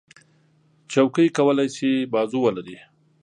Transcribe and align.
چوکۍ 0.91 1.27
کولی 1.37 1.67
شي 1.77 1.91
بازو 2.13 2.39
ولري. 2.43 2.77